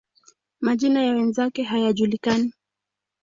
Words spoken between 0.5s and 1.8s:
Majina ya wenzake